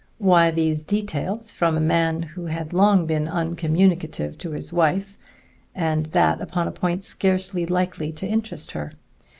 Why 0.17 0.49
these 0.49 0.81
details 0.81 1.51
from 1.51 1.77
a 1.77 1.79
man 1.79 2.23
who 2.23 2.47
had 2.47 2.73
long 2.73 3.05
been 3.05 3.27
uncommunicative 3.27 4.35
to 4.39 4.49
his 4.49 4.73
wife, 4.73 5.15
and 5.75 6.07
that 6.07 6.41
upon 6.41 6.67
a 6.67 6.71
point 6.71 7.03
scarcely 7.03 7.67
likely 7.67 8.11
to 8.13 8.27
interest 8.27 8.71
her? 8.71 8.93